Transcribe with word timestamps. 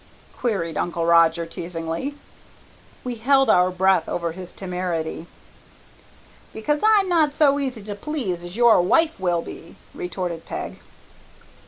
queried 0.35 0.77
Uncle 0.77 1.05
Roger 1.05 1.45
teasingly. 1.45 2.15
We 3.03 3.13
held 3.17 3.51
our 3.51 3.69
breath 3.69 4.09
over 4.09 4.31
his 4.31 4.51
temerity. 4.51 5.27
"Because 6.51 6.81
I'm 6.83 7.07
not 7.07 7.35
so 7.35 7.59
easy 7.59 7.83
to 7.83 7.93
please 7.93 8.41
as 8.43 8.55
your 8.55 8.81
wife 8.81 9.19
will 9.19 9.43
be," 9.43 9.75
retorted 9.93 10.43
Peg. 10.47 10.79